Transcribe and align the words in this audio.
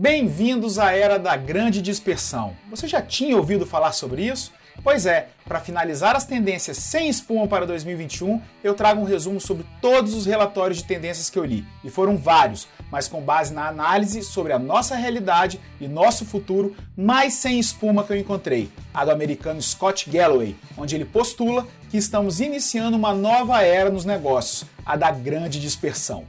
Bem-vindos 0.00 0.78
à 0.78 0.92
era 0.92 1.18
da 1.18 1.36
grande 1.36 1.82
dispersão. 1.82 2.56
Você 2.70 2.88
já 2.88 3.02
tinha 3.02 3.36
ouvido 3.36 3.66
falar 3.66 3.92
sobre 3.92 4.22
isso? 4.22 4.50
Pois 4.82 5.04
é, 5.04 5.28
para 5.44 5.60
finalizar 5.60 6.16
as 6.16 6.24
tendências 6.24 6.78
sem 6.78 7.10
espuma 7.10 7.46
para 7.46 7.66
2021, 7.66 8.40
eu 8.64 8.72
trago 8.72 9.02
um 9.02 9.04
resumo 9.04 9.38
sobre 9.38 9.66
todos 9.78 10.14
os 10.14 10.24
relatórios 10.24 10.78
de 10.78 10.86
tendências 10.86 11.28
que 11.28 11.38
eu 11.38 11.44
li, 11.44 11.66
e 11.84 11.90
foram 11.90 12.16
vários, 12.16 12.66
mas 12.90 13.08
com 13.08 13.20
base 13.20 13.52
na 13.52 13.68
análise 13.68 14.22
sobre 14.22 14.54
a 14.54 14.58
nossa 14.58 14.96
realidade 14.96 15.60
e 15.78 15.86
nosso 15.86 16.24
futuro, 16.24 16.74
mais 16.96 17.34
sem 17.34 17.60
espuma 17.60 18.02
que 18.02 18.10
eu 18.10 18.16
encontrei, 18.16 18.70
a 18.94 19.04
do 19.04 19.10
americano 19.10 19.60
Scott 19.60 20.08
Galloway, 20.08 20.56
onde 20.78 20.94
ele 20.94 21.04
postula 21.04 21.66
que 21.90 21.98
estamos 21.98 22.40
iniciando 22.40 22.96
uma 22.96 23.12
nova 23.12 23.60
era 23.60 23.90
nos 23.90 24.06
negócios, 24.06 24.64
a 24.82 24.96
da 24.96 25.10
grande 25.10 25.60
dispersão. 25.60 26.24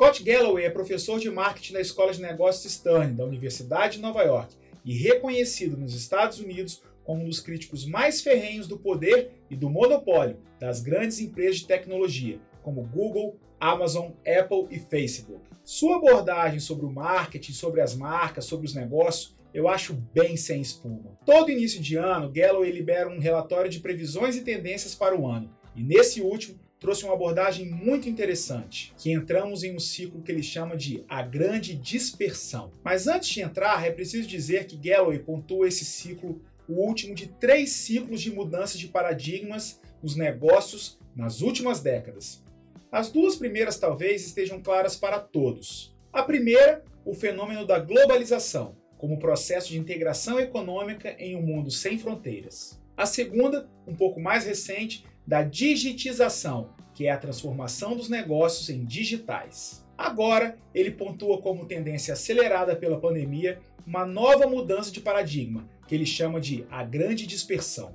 Scott 0.00 0.22
Galloway 0.22 0.64
é 0.64 0.70
professor 0.70 1.20
de 1.20 1.30
marketing 1.30 1.74
na 1.74 1.80
Escola 1.82 2.10
de 2.10 2.22
Negócios 2.22 2.72
Stern, 2.72 3.12
da 3.12 3.26
Universidade 3.26 3.96
de 3.96 4.00
Nova 4.00 4.22
York, 4.22 4.56
e 4.82 4.96
reconhecido 4.96 5.76
nos 5.76 5.94
Estados 5.94 6.40
Unidos 6.40 6.82
como 7.04 7.22
um 7.22 7.26
dos 7.26 7.38
críticos 7.38 7.84
mais 7.84 8.22
ferrenhos 8.22 8.66
do 8.66 8.78
poder 8.78 9.30
e 9.50 9.54
do 9.54 9.68
monopólio 9.68 10.38
das 10.58 10.80
grandes 10.80 11.20
empresas 11.20 11.58
de 11.58 11.66
tecnologia, 11.66 12.40
como 12.62 12.82
Google, 12.82 13.36
Amazon, 13.60 14.12
Apple 14.26 14.68
e 14.70 14.78
Facebook. 14.78 15.42
Sua 15.62 15.96
abordagem 15.96 16.60
sobre 16.60 16.86
o 16.86 16.90
marketing, 16.90 17.52
sobre 17.52 17.82
as 17.82 17.94
marcas, 17.94 18.46
sobre 18.46 18.66
os 18.66 18.74
negócios, 18.74 19.36
eu 19.52 19.68
acho 19.68 19.92
bem 20.14 20.34
sem 20.34 20.62
espuma. 20.62 21.18
Todo 21.26 21.50
início 21.50 21.78
de 21.78 21.96
ano, 21.96 22.32
Galloway 22.32 22.72
libera 22.72 23.10
um 23.10 23.18
relatório 23.18 23.70
de 23.70 23.80
previsões 23.80 24.34
e 24.34 24.40
tendências 24.40 24.94
para 24.94 25.14
o 25.14 25.26
ano, 25.26 25.54
e 25.76 25.82
nesse 25.82 26.22
último 26.22 26.58
trouxe 26.80 27.04
uma 27.04 27.12
abordagem 27.12 27.66
muito 27.66 28.08
interessante, 28.08 28.94
que 28.96 29.12
entramos 29.12 29.62
em 29.62 29.76
um 29.76 29.78
ciclo 29.78 30.22
que 30.22 30.32
ele 30.32 30.42
chama 30.42 30.76
de 30.76 31.04
a 31.06 31.22
grande 31.22 31.76
dispersão. 31.76 32.72
Mas 32.82 33.06
antes 33.06 33.28
de 33.28 33.42
entrar, 33.42 33.86
é 33.86 33.90
preciso 33.90 34.26
dizer 34.26 34.66
que 34.66 34.76
Galloway 34.76 35.18
pontua 35.18 35.68
esse 35.68 35.84
ciclo 35.84 36.40
o 36.66 36.74
último 36.86 37.14
de 37.14 37.26
três 37.26 37.70
ciclos 37.70 38.20
de 38.20 38.32
mudanças 38.32 38.78
de 38.78 38.88
paradigmas 38.88 39.80
nos 40.02 40.16
negócios 40.16 40.98
nas 41.14 41.42
últimas 41.42 41.80
décadas. 41.80 42.42
As 42.90 43.10
duas 43.10 43.36
primeiras 43.36 43.76
talvez 43.76 44.24
estejam 44.24 44.62
claras 44.62 44.96
para 44.96 45.18
todos. 45.18 45.94
A 46.12 46.22
primeira, 46.22 46.82
o 47.04 47.12
fenômeno 47.12 47.66
da 47.66 47.78
globalização, 47.78 48.76
como 48.96 49.18
processo 49.18 49.68
de 49.68 49.78
integração 49.78 50.40
econômica 50.40 51.14
em 51.18 51.36
um 51.36 51.42
mundo 51.42 51.70
sem 51.70 51.98
fronteiras. 51.98 52.80
A 52.96 53.06
segunda, 53.06 53.68
um 53.86 53.94
pouco 53.94 54.20
mais 54.20 54.44
recente, 54.44 55.04
da 55.26 55.42
digitização, 55.42 56.70
que 56.94 57.06
é 57.06 57.10
a 57.10 57.18
transformação 57.18 57.96
dos 57.96 58.08
negócios 58.08 58.68
em 58.68 58.84
digitais. 58.84 59.84
Agora, 59.96 60.58
ele 60.74 60.90
pontua 60.90 61.40
como 61.40 61.66
tendência 61.66 62.14
acelerada 62.14 62.74
pela 62.74 63.00
pandemia 63.00 63.60
uma 63.86 64.06
nova 64.06 64.46
mudança 64.46 64.90
de 64.90 65.00
paradigma, 65.00 65.68
que 65.86 65.94
ele 65.94 66.06
chama 66.06 66.40
de 66.40 66.64
a 66.70 66.84
grande 66.84 67.26
dispersão. 67.26 67.94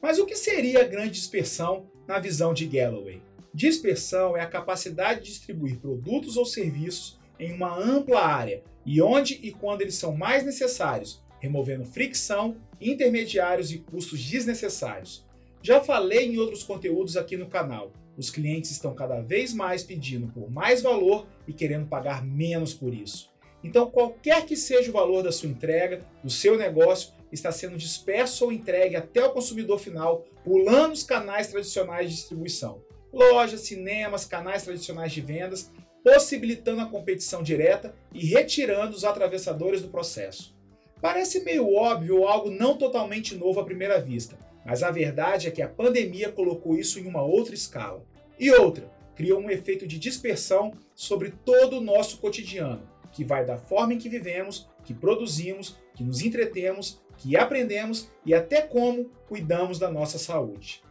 Mas 0.00 0.18
o 0.18 0.26
que 0.26 0.36
seria 0.36 0.80
a 0.80 0.86
grande 0.86 1.10
dispersão 1.10 1.90
na 2.06 2.18
visão 2.18 2.54
de 2.54 2.66
Galloway? 2.66 3.20
Dispersão 3.52 4.36
é 4.36 4.40
a 4.40 4.46
capacidade 4.46 5.20
de 5.20 5.30
distribuir 5.30 5.78
produtos 5.78 6.36
ou 6.36 6.44
serviços 6.44 7.18
em 7.38 7.52
uma 7.52 7.76
ampla 7.76 8.20
área 8.20 8.62
e 8.84 9.02
onde 9.02 9.34
e 9.42 9.50
quando 9.50 9.82
eles 9.82 9.96
são 9.96 10.16
mais 10.16 10.44
necessários, 10.44 11.22
removendo 11.40 11.84
fricção, 11.84 12.56
intermediários 12.80 13.72
e 13.72 13.78
custos 13.78 14.22
desnecessários. 14.22 15.25
Já 15.66 15.80
falei 15.80 16.28
em 16.28 16.38
outros 16.38 16.62
conteúdos 16.62 17.16
aqui 17.16 17.36
no 17.36 17.48
canal. 17.48 17.90
Os 18.16 18.30
clientes 18.30 18.70
estão 18.70 18.94
cada 18.94 19.20
vez 19.20 19.52
mais 19.52 19.82
pedindo 19.82 20.28
por 20.28 20.48
mais 20.48 20.80
valor 20.80 21.26
e 21.44 21.52
querendo 21.52 21.88
pagar 21.88 22.24
menos 22.24 22.72
por 22.72 22.94
isso. 22.94 23.32
Então, 23.64 23.90
qualquer 23.90 24.46
que 24.46 24.54
seja 24.54 24.90
o 24.90 24.92
valor 24.92 25.24
da 25.24 25.32
sua 25.32 25.48
entrega, 25.48 26.06
do 26.22 26.30
seu 26.30 26.56
negócio, 26.56 27.12
está 27.32 27.50
sendo 27.50 27.76
disperso 27.76 28.44
ou 28.44 28.52
entregue 28.52 28.94
até 28.94 29.24
o 29.24 29.32
consumidor 29.32 29.80
final, 29.80 30.24
pulando 30.44 30.92
os 30.92 31.02
canais 31.02 31.48
tradicionais 31.48 32.10
de 32.10 32.14
distribuição. 32.14 32.80
Lojas, 33.12 33.62
cinemas, 33.62 34.24
canais 34.24 34.62
tradicionais 34.62 35.10
de 35.10 35.20
vendas, 35.20 35.72
possibilitando 36.04 36.82
a 36.82 36.86
competição 36.86 37.42
direta 37.42 37.92
e 38.14 38.24
retirando 38.24 38.94
os 38.94 39.02
atravessadores 39.02 39.82
do 39.82 39.88
processo. 39.88 40.54
Parece 41.02 41.42
meio 41.42 41.74
óbvio 41.74 42.18
ou 42.18 42.28
algo 42.28 42.50
não 42.52 42.78
totalmente 42.78 43.34
novo 43.34 43.58
à 43.58 43.64
primeira 43.64 44.00
vista, 44.00 44.38
mas 44.66 44.82
a 44.82 44.90
verdade 44.90 45.46
é 45.46 45.50
que 45.52 45.62
a 45.62 45.68
pandemia 45.68 46.32
colocou 46.32 46.76
isso 46.76 46.98
em 46.98 47.06
uma 47.06 47.22
outra 47.22 47.54
escala. 47.54 48.04
E 48.36 48.50
outra, 48.50 48.90
criou 49.14 49.40
um 49.40 49.48
efeito 49.48 49.86
de 49.86 49.96
dispersão 49.96 50.72
sobre 50.92 51.30
todo 51.44 51.76
o 51.76 51.80
nosso 51.80 52.18
cotidiano, 52.18 52.82
que 53.12 53.24
vai 53.24 53.46
da 53.46 53.56
forma 53.56 53.94
em 53.94 53.98
que 53.98 54.08
vivemos, 54.08 54.68
que 54.84 54.92
produzimos, 54.92 55.78
que 55.94 56.02
nos 56.02 56.20
entretemos, 56.20 57.00
que 57.16 57.36
aprendemos 57.36 58.10
e 58.26 58.34
até 58.34 58.60
como 58.60 59.04
cuidamos 59.28 59.78
da 59.78 59.88
nossa 59.88 60.18
saúde. 60.18 60.82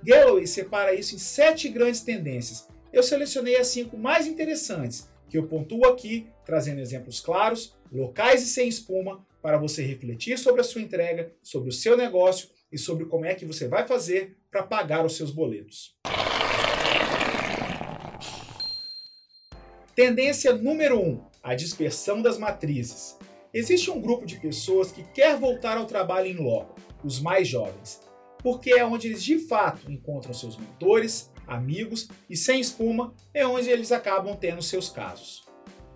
Galloway 0.00 0.46
separa 0.46 0.94
isso 0.94 1.16
em 1.16 1.18
sete 1.18 1.68
grandes 1.68 2.02
tendências. 2.02 2.68
Eu 2.92 3.02
selecionei 3.02 3.56
as 3.56 3.66
cinco 3.66 3.98
mais 3.98 4.28
interessantes, 4.28 5.10
que 5.28 5.36
eu 5.36 5.48
pontuo 5.48 5.86
aqui, 5.86 6.28
trazendo 6.46 6.80
exemplos 6.80 7.20
claros, 7.20 7.76
locais 7.90 8.44
e 8.44 8.46
sem 8.46 8.68
espuma, 8.68 9.26
para 9.42 9.58
você 9.58 9.82
refletir 9.82 10.38
sobre 10.38 10.60
a 10.60 10.64
sua 10.64 10.80
entrega, 10.80 11.32
sobre 11.42 11.68
o 11.68 11.72
seu 11.72 11.96
negócio 11.96 12.48
e 12.74 12.78
sobre 12.78 13.04
como 13.06 13.24
é 13.24 13.36
que 13.36 13.46
você 13.46 13.68
vai 13.68 13.86
fazer 13.86 14.36
para 14.50 14.64
pagar 14.64 15.06
os 15.06 15.16
seus 15.16 15.30
boletos. 15.30 15.96
Tendência 19.94 20.52
número 20.52 20.98
1: 20.98 21.08
um, 21.08 21.24
a 21.40 21.54
dispersão 21.54 22.20
das 22.20 22.36
matrizes. 22.36 23.16
Existe 23.52 23.92
um 23.92 24.00
grupo 24.00 24.26
de 24.26 24.40
pessoas 24.40 24.90
que 24.90 25.04
quer 25.04 25.38
voltar 25.38 25.76
ao 25.76 25.86
trabalho 25.86 26.26
em 26.26 26.34
loco, 26.34 26.74
os 27.04 27.20
mais 27.20 27.46
jovens, 27.46 28.00
porque 28.42 28.72
é 28.72 28.84
onde 28.84 29.06
eles 29.06 29.22
de 29.22 29.38
fato 29.38 29.88
encontram 29.88 30.34
seus 30.34 30.56
mentores, 30.56 31.30
amigos 31.46 32.08
e 32.28 32.36
sem 32.36 32.58
espuma 32.58 33.14
é 33.32 33.46
onde 33.46 33.70
eles 33.70 33.92
acabam 33.92 34.36
tendo 34.36 34.60
seus 34.60 34.88
casos. 34.88 35.44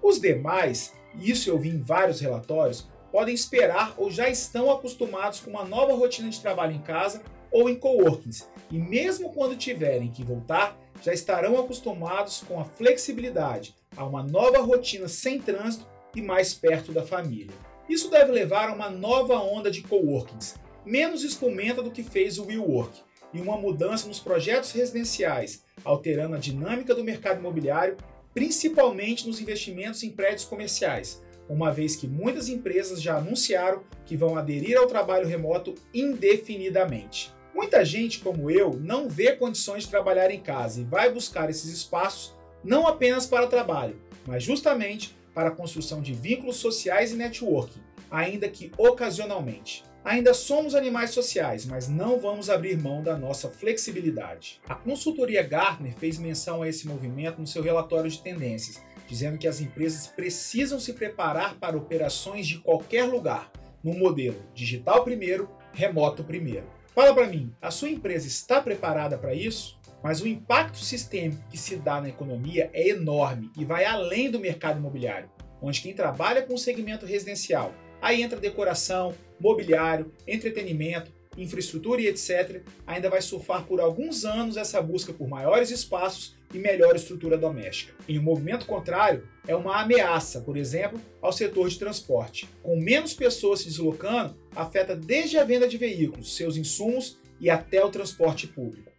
Os 0.00 0.21
demais, 0.21 0.94
e 1.19 1.28
isso 1.28 1.50
eu 1.50 1.59
vi 1.59 1.71
em 1.71 1.81
vários 1.81 2.21
relatórios, 2.21 2.88
podem 3.11 3.35
esperar 3.35 3.95
ou 3.97 4.11
já 4.11 4.29
estão 4.29 4.71
acostumados 4.71 5.41
com 5.41 5.51
uma 5.51 5.65
nova 5.65 5.95
rotina 5.95 6.29
de 6.29 6.41
trabalho 6.41 6.75
em 6.75 6.81
casa 6.81 7.23
ou 7.51 7.69
em 7.69 7.77
coworkings, 7.77 8.47
e 8.71 8.79
mesmo 8.79 9.33
quando 9.33 9.57
tiverem 9.57 10.11
que 10.11 10.23
voltar, 10.23 10.79
já 11.03 11.13
estarão 11.13 11.59
acostumados 11.59 12.45
com 12.47 12.61
a 12.61 12.65
flexibilidade, 12.65 13.75
a 13.97 14.05
uma 14.05 14.23
nova 14.23 14.61
rotina 14.61 15.09
sem 15.09 15.41
trânsito 15.41 15.87
e 16.15 16.21
mais 16.21 16.53
perto 16.53 16.93
da 16.93 17.03
família. 17.03 17.55
Isso 17.89 18.11
deve 18.11 18.33
levar 18.33 18.69
a 18.69 18.75
uma 18.75 18.91
nova 18.91 19.41
onda 19.41 19.71
de 19.71 19.83
coworkings, 19.83 20.57
menos 20.85 21.25
espumenta 21.25 21.83
do 21.83 21.91
que 21.91 22.03
fez 22.03 22.39
o 22.39 22.45
WeWork, 22.45 23.01
e 23.33 23.41
uma 23.41 23.57
mudança 23.57 24.07
nos 24.09 24.21
projetos 24.21 24.73
residenciais, 24.73 25.63
alterando 25.85 26.35
a 26.35 26.39
dinâmica 26.39 26.95
do 26.95 27.05
mercado 27.05 27.39
imobiliário, 27.39 27.97
principalmente 28.35 29.27
nos 29.27 29.41
investimentos 29.41 30.03
em 30.03 30.11
prédios 30.11 30.45
comerciais, 30.45 31.23
uma 31.49 31.73
vez 31.73 31.97
que 31.97 32.07
muitas 32.07 32.49
empresas 32.49 33.01
já 33.01 33.17
anunciaram 33.17 33.83
que 34.05 34.17
vão 34.17 34.37
aderir 34.37 34.77
ao 34.77 34.87
trabalho 34.87 35.27
remoto 35.27 35.75
indefinidamente. 35.93 37.33
Muita 37.55 37.85
gente, 37.85 38.21
como 38.21 38.51
eu, 38.51 38.75
não 38.75 39.09
vê 39.09 39.33
condições 39.35 39.85
de 39.85 39.91
trabalhar 39.91 40.31
em 40.31 40.41
casa 40.41 40.81
e 40.81 40.85
vai 40.85 41.11
buscar 41.13 41.51
esses 41.51 41.73
espaços 41.73 42.35
não 42.63 42.87
apenas 42.87 43.27
para 43.27 43.47
trabalho, 43.47 44.01
mas 44.27 44.43
justamente 44.43 45.17
para 45.35 45.49
a 45.49 45.55
construção 45.55 46.03
de 46.03 46.13
vínculos 46.13 46.57
sociais 46.57 47.13
e 47.13 47.17
networking, 47.17 47.81
ainda 48.11 48.49
que 48.49 48.73
ocasionalmente. 48.77 49.85
Ainda 50.05 50.33
somos 50.33 50.75
animais 50.75 51.11
sociais, 51.11 51.67
mas 51.67 51.89
não 51.89 52.19
vamos 52.19 52.49
abrir 52.49 52.79
mão 52.79 53.03
da 53.03 53.17
nossa 53.17 53.51
flexibilidade. 53.51 54.61
A 54.69 54.75
consultoria 54.75 55.43
Gartner 55.43 55.93
fez 55.93 56.19
menção 56.19 56.63
a 56.63 56.69
esse 56.69 56.87
movimento 56.87 57.41
no 57.41 57.47
seu 57.47 57.63
relatório 57.63 58.11
de 58.11 58.23
tendências, 58.23 58.83
dizendo 59.08 59.38
que 59.38 59.49
as 59.49 59.60
empresas 59.60 60.06
precisam 60.06 60.78
se 60.78 60.93
preparar 60.93 61.56
para 61.56 61.76
operações 61.76 62.46
de 62.46 62.58
qualquer 62.58 63.05
lugar, 63.05 63.50
no 63.82 63.94
modelo 63.94 64.40
digital 64.55 65.02
primeiro, 65.02 65.49
remoto 65.72 66.22
primeiro. 66.22 66.66
Fala 66.94 67.14
para 67.14 67.26
mim, 67.26 67.52
a 67.62 67.70
sua 67.70 67.88
empresa 67.88 68.26
está 68.26 68.60
preparada 68.60 69.16
para 69.16 69.32
isso? 69.32 69.78
Mas 70.02 70.20
o 70.20 70.28
impacto 70.28 70.78
sistêmico 70.78 71.43
que 71.50 71.56
se 71.56 71.76
dá 71.76 72.00
na 72.00 72.08
economia 72.08 72.70
é 72.72 72.88
enorme 72.88 73.50
e 73.56 73.64
vai 73.64 73.84
além 73.84 74.31
do 74.31 74.38
mercado 74.38 74.78
imobiliário, 74.78 75.31
onde 75.60 75.81
quem 75.81 75.94
trabalha 75.94 76.43
com 76.43 76.55
o 76.55 76.58
segmento 76.58 77.06
residencial, 77.06 77.72
aí 78.00 78.22
entra 78.22 78.38
decoração, 78.38 79.14
mobiliário, 79.40 80.12
entretenimento, 80.26 81.12
infraestrutura 81.43 82.00
e 82.00 82.06
etc., 82.08 82.62
ainda 82.87 83.08
vai 83.08 83.23
surfar 83.23 83.64
por 83.64 83.81
alguns 83.81 84.25
anos 84.25 84.56
essa 84.56 84.82
busca 84.82 85.12
por 85.12 85.29
maiores 85.29 85.70
espaços 85.70 86.37
e 86.52 86.58
melhor 86.58 86.96
estrutura 86.96 87.37
doméstica. 87.37 87.94
Em 88.08 88.19
um 88.19 88.23
movimento 88.23 88.67
contrário, 88.67 89.29
é 89.46 89.55
uma 89.55 89.81
ameaça, 89.81 90.40
por 90.40 90.56
exemplo, 90.56 91.00
ao 91.20 91.32
setor 91.32 91.69
de 91.69 91.79
transporte. 91.79 92.49
Com 92.62 92.76
menos 92.76 93.14
pessoas 93.14 93.61
se 93.61 93.67
deslocando, 93.67 94.37
afeta 94.55 94.96
desde 94.96 95.38
a 95.38 95.44
venda 95.44 95.69
de 95.69 95.76
veículos, 95.76 96.37
seus 96.37 96.56
insumos 96.56 97.19
e 97.41 97.49
até 97.49 97.84
o 97.84 97.91
transporte 97.91 98.46
público. 98.46 98.91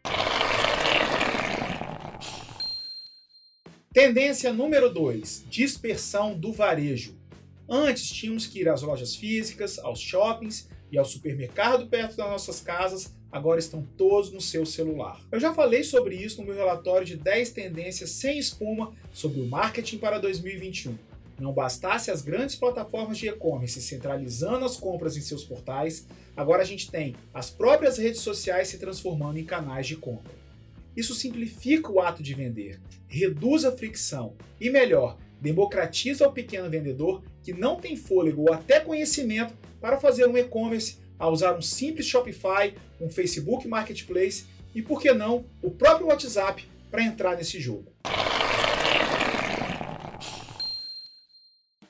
Tendência 3.91 4.53
número 4.53 4.89
2: 4.93 5.45
dispersão 5.49 6.37
do 6.37 6.53
varejo. 6.53 7.17
Antes 7.67 8.09
tínhamos 8.09 8.47
que 8.47 8.61
ir 8.61 8.69
às 8.69 8.81
lojas 8.81 9.15
físicas, 9.15 9.77
aos 9.79 9.99
shoppings 9.99 10.69
e 10.91 10.97
ao 10.97 11.05
supermercado 11.05 11.87
perto 11.87 12.17
das 12.17 12.29
nossas 12.29 12.59
casas, 12.59 13.13
agora 13.31 13.59
estão 13.59 13.83
todos 13.97 14.31
no 14.31 14.41
seu 14.41 14.65
celular. 14.65 15.21
Eu 15.31 15.39
já 15.39 15.53
falei 15.53 15.83
sobre 15.83 16.15
isso 16.15 16.41
no 16.41 16.47
meu 16.47 16.55
relatório 16.55 17.05
de 17.05 17.15
10 17.15 17.51
tendências 17.51 18.11
sem 18.11 18.39
espuma 18.39 18.93
sobre 19.13 19.41
o 19.41 19.47
marketing 19.47 19.97
para 19.97 20.19
2021. 20.19 20.97
Não 21.39 21.53
bastasse 21.53 22.11
as 22.11 22.21
grandes 22.21 22.55
plataformas 22.55 23.17
de 23.17 23.29
e-commerce 23.29 23.81
centralizando 23.81 24.65
as 24.65 24.75
compras 24.75 25.15
em 25.15 25.21
seus 25.21 25.43
portais, 25.43 26.05
agora 26.35 26.61
a 26.61 26.65
gente 26.65 26.91
tem 26.91 27.15
as 27.33 27.49
próprias 27.49 27.97
redes 27.97 28.19
sociais 28.19 28.67
se 28.67 28.77
transformando 28.77 29.39
em 29.39 29.45
canais 29.45 29.87
de 29.87 29.95
compra. 29.95 30.33
Isso 30.97 31.15
simplifica 31.15 31.91
o 31.91 32.01
ato 32.01 32.21
de 32.21 32.33
vender, 32.33 32.81
reduz 33.07 33.63
a 33.63 33.71
fricção 33.71 34.35
e, 34.59 34.69
melhor, 34.69 35.17
democratiza 35.39 36.27
o 36.27 36.33
pequeno 36.33 36.69
vendedor 36.69 37.23
que 37.49 37.53
não 37.53 37.77
tem 37.77 37.95
fôlego 37.95 38.43
ou 38.43 38.53
até 38.53 38.79
conhecimento 38.79 39.55
para 39.81 39.99
fazer 39.99 40.27
um 40.27 40.37
e-commerce 40.37 40.99
a 41.17 41.27
usar 41.27 41.57
um 41.57 41.61
simples 41.63 42.05
Shopify, 42.05 42.75
um 43.01 43.09
Facebook 43.09 43.67
Marketplace 43.67 44.45
e, 44.75 44.83
por 44.83 45.01
que 45.01 45.11
não, 45.13 45.43
o 45.63 45.71
próprio 45.71 46.07
WhatsApp 46.07 46.63
para 46.91 47.03
entrar 47.03 47.35
nesse 47.35 47.59
jogo. 47.59 47.91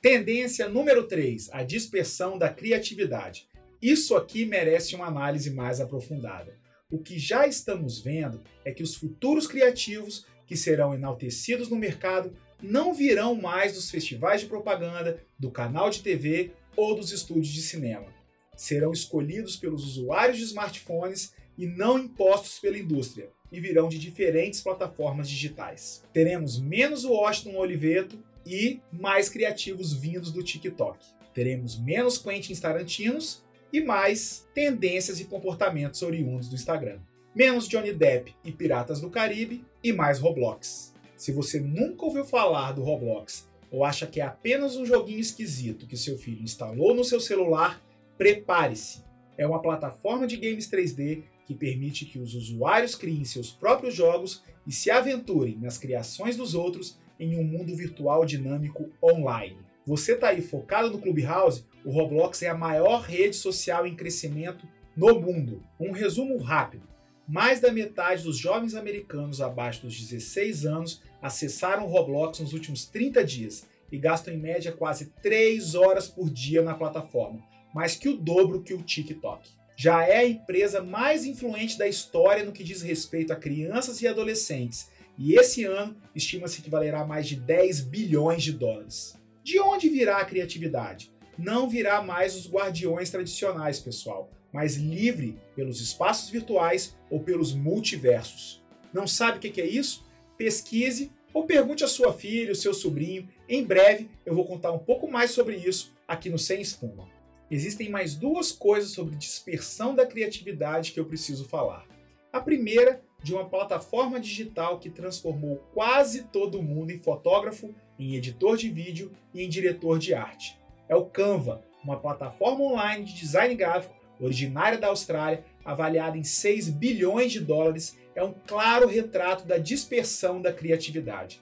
Tendência 0.01 0.69
número 0.69 1.03
3, 1.03 1.49
a 1.51 1.61
dispersão 1.61 2.37
da 2.37 2.47
criatividade. 2.47 3.45
Isso 3.81 4.15
aqui 4.15 4.45
merece 4.45 4.95
uma 4.95 5.07
análise 5.07 5.51
mais 5.51 5.81
aprofundada. 5.81 6.57
O 6.89 6.99
que 6.99 7.19
já 7.19 7.45
estamos 7.45 7.99
vendo 7.99 8.41
é 8.63 8.71
que 8.71 8.81
os 8.81 8.95
futuros 8.95 9.45
criativos 9.45 10.25
que 10.47 10.55
serão 10.55 10.93
enaltecidos 10.93 11.67
no 11.67 11.75
mercado 11.75 12.33
não 12.61 12.93
virão 12.93 13.35
mais 13.35 13.73
dos 13.73 13.89
festivais 13.89 14.41
de 14.41 14.47
propaganda, 14.47 15.23
do 15.37 15.49
canal 15.49 15.89
de 15.89 16.01
TV 16.01 16.51
ou 16.75 16.95
dos 16.95 17.11
estúdios 17.11 17.49
de 17.49 17.61
cinema. 17.61 18.07
Serão 18.55 18.91
escolhidos 18.91 19.55
pelos 19.55 19.83
usuários 19.85 20.37
de 20.37 20.43
smartphones 20.43 21.33
e 21.57 21.65
não 21.65 21.97
impostos 21.99 22.59
pela 22.59 22.77
indústria, 22.77 23.29
e 23.51 23.59
virão 23.59 23.89
de 23.89 23.97
diferentes 23.97 24.61
plataformas 24.61 25.29
digitais. 25.29 26.03
Teremos 26.13 26.59
menos 26.59 27.03
Washington 27.03 27.57
Oliveto 27.57 28.17
e 28.45 28.79
mais 28.91 29.29
criativos 29.29 29.93
vindos 29.93 30.31
do 30.31 30.43
TikTok. 30.43 31.05
Teremos 31.33 31.77
menos 31.79 32.17
Quentin 32.17 32.55
Tarantinos 32.55 33.43
e 33.71 33.81
mais 33.81 34.47
tendências 34.53 35.19
e 35.19 35.25
comportamentos 35.25 36.01
oriundos 36.01 36.49
do 36.49 36.55
Instagram. 36.55 36.99
Menos 37.35 37.67
Johnny 37.67 37.93
Depp 37.93 38.35
e 38.43 38.51
Piratas 38.51 38.99
do 38.99 39.09
Caribe 39.09 39.63
e 39.83 39.93
mais 39.93 40.19
Roblox. 40.19 40.88
Se 41.19 41.33
você 41.33 41.59
nunca 41.59 42.05
ouviu 42.05 42.23
falar 42.23 42.71
do 42.71 42.81
Roblox 42.81 43.45
ou 43.69 43.83
acha 43.83 44.07
que 44.07 44.21
é 44.21 44.23
apenas 44.23 44.77
um 44.77 44.85
joguinho 44.85 45.19
esquisito 45.19 45.85
que 45.85 45.97
seu 45.97 46.17
filho 46.17 46.41
instalou 46.41 46.95
no 46.95 47.03
seu 47.03 47.19
celular, 47.19 47.83
prepare-se. 48.17 49.03
É 49.37 49.45
uma 49.45 49.61
plataforma 49.61 50.25
de 50.25 50.37
games 50.37 50.71
3D 50.71 51.23
que 51.45 51.53
permite 51.53 52.05
que 52.05 52.19
os 52.19 52.33
usuários 52.33 52.95
criem 52.95 53.25
seus 53.25 53.51
próprios 53.51 53.93
jogos 53.93 54.45
e 54.65 54.71
se 54.71 54.89
aventurem 54.89 55.57
nas 55.57 55.77
criações 55.77 56.37
dos 56.37 56.55
outros 56.55 56.97
em 57.19 57.37
um 57.37 57.43
mundo 57.43 57.75
virtual 57.75 58.23
dinâmico 58.23 58.89
online. 59.03 59.57
Você 59.85 60.13
está 60.13 60.29
aí 60.29 60.41
focado 60.41 60.89
no 60.89 61.01
Clubhouse? 61.01 61.65
O 61.83 61.91
Roblox 61.91 62.41
é 62.43 62.47
a 62.47 62.57
maior 62.57 63.01
rede 63.01 63.35
social 63.35 63.85
em 63.85 63.93
crescimento 63.93 64.65
no 64.95 65.19
mundo. 65.19 65.61
Um 65.77 65.91
resumo 65.91 66.37
rápido: 66.37 66.87
mais 67.29 67.59
da 67.59 67.71
metade 67.71 68.23
dos 68.23 68.39
jovens 68.39 68.73
americanos 68.73 69.39
abaixo 69.39 69.83
dos 69.83 69.95
16 69.95 70.65
anos 70.65 71.03
acessaram 71.21 71.85
o 71.85 71.87
Roblox 71.87 72.39
nos 72.39 72.53
últimos 72.53 72.87
30 72.87 73.23
dias 73.23 73.67
e 73.91 73.99
gastam 73.99 74.33
em 74.33 74.37
média 74.37 74.71
quase 74.71 75.13
3 75.21 75.75
horas 75.75 76.07
por 76.07 76.27
dia 76.27 76.63
na 76.63 76.73
plataforma, 76.73 77.39
mais 77.71 77.95
que 77.95 78.09
o 78.09 78.17
dobro 78.17 78.63
que 78.63 78.73
o 78.73 78.81
TikTok. 78.81 79.47
Já 79.75 80.03
é 80.07 80.17
a 80.17 80.27
empresa 80.27 80.81
mais 80.81 81.23
influente 81.23 81.77
da 81.77 81.87
história 81.87 82.43
no 82.43 82.51
que 82.51 82.63
diz 82.63 82.81
respeito 82.81 83.31
a 83.31 83.35
crianças 83.35 84.01
e 84.01 84.07
adolescentes 84.07 84.89
e 85.15 85.35
esse 85.35 85.65
ano 85.65 85.95
estima-se 86.15 86.63
que 86.63 86.69
valerá 86.69 87.05
mais 87.05 87.27
de 87.27 87.35
10 87.35 87.81
bilhões 87.81 88.41
de 88.41 88.53
dólares. 88.53 89.15
De 89.43 89.59
onde 89.59 89.87
virá 89.87 90.17
a 90.17 90.25
criatividade? 90.25 91.11
Não 91.37 91.69
virá 91.69 92.01
mais 92.01 92.35
os 92.35 92.49
guardiões 92.49 93.11
tradicionais, 93.11 93.79
pessoal, 93.79 94.31
mas 94.51 94.75
livre 94.75 95.37
pelos 95.55 95.79
espaços 95.81 96.29
virtuais 96.29 96.97
ou 97.09 97.19
pelos 97.19 97.53
multiversos. 97.53 98.63
Não 98.93 99.05
sabe 99.05 99.37
o 99.37 99.41
que 99.51 99.61
é 99.61 99.67
isso? 99.67 100.05
Pesquise 100.37 101.11
ou 101.33 101.45
pergunte 101.45 101.83
à 101.83 101.87
sua 101.87 102.11
filha, 102.13 102.49
ao 102.49 102.55
seu 102.55 102.73
sobrinho. 102.73 103.27
Em 103.47 103.63
breve 103.63 104.09
eu 104.25 104.33
vou 104.33 104.45
contar 104.45 104.71
um 104.71 104.79
pouco 104.79 105.09
mais 105.09 105.31
sobre 105.31 105.55
isso 105.55 105.93
aqui 106.07 106.29
no 106.29 106.39
Sem 106.39 106.61
Espuma. 106.61 107.07
Existem 107.51 107.89
mais 107.89 108.15
duas 108.15 108.51
coisas 108.51 108.91
sobre 108.91 109.15
dispersão 109.15 109.95
da 109.95 110.05
criatividade 110.05 110.91
que 110.91 110.99
eu 110.99 111.05
preciso 111.05 111.45
falar. 111.45 111.85
A 112.31 112.39
primeira 112.39 113.01
de 113.23 113.33
uma 113.33 113.49
plataforma 113.49 114.19
digital 114.19 114.79
que 114.79 114.89
transformou 114.89 115.57
quase 115.73 116.23
todo 116.25 116.61
mundo 116.61 116.91
em 116.91 116.99
fotógrafo, 116.99 117.73
em 117.97 118.15
editor 118.15 118.55
de 118.55 118.69
vídeo 118.69 119.11
e 119.33 119.43
em 119.43 119.49
diretor 119.49 119.99
de 119.99 120.13
arte. 120.13 120.57
É 120.87 120.95
o 120.95 121.05
Canva, 121.05 121.63
uma 121.83 121.99
plataforma 121.99 122.63
online 122.63 123.05
de 123.05 123.13
design 123.13 123.53
gráfico 123.55 123.98
originária 124.19 124.77
da 124.77 124.87
Austrália, 124.87 125.43
avaliada 125.63 126.17
em 126.17 126.23
6 126.23 126.69
bilhões 126.69 127.31
de 127.31 127.39
dólares, 127.39 127.97
é 128.15 128.23
um 128.23 128.33
claro 128.45 128.87
retrato 128.87 129.45
da 129.45 129.57
dispersão 129.57 130.41
da 130.41 130.51
criatividade. 130.51 131.41